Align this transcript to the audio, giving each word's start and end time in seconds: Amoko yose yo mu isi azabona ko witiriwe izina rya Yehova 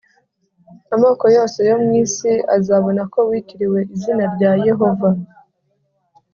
Amoko 0.95 1.23
yose 1.35 1.59
yo 1.69 1.75
mu 1.83 1.91
isi 2.03 2.31
azabona 2.55 3.01
ko 3.13 3.19
witiriwe 3.29 3.79
izina 3.95 4.23
rya 4.33 4.51
Yehova 4.67 5.09